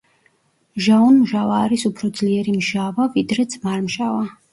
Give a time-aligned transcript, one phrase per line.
[0.77, 4.25] მჟაუნმჟავა არის უფრო ძლიერი მჟავა ვიდრე ძმარმჟავა.